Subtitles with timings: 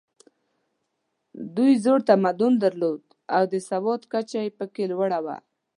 [1.55, 3.01] دوی زوړ تمدن درلود
[3.35, 5.37] او د سواد کچه پکې لوړه وه.